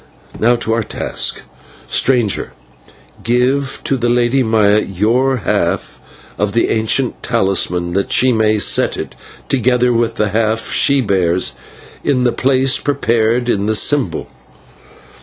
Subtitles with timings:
[0.33, 1.43] And now to our task.
[1.85, 2.53] Stranger,
[3.23, 6.01] give to the Lady Maya your half
[6.39, 9.13] of the ancient talisman, that she may set it,
[9.47, 11.53] together with the half she bears,
[12.03, 14.27] in the place prepared in the symbol."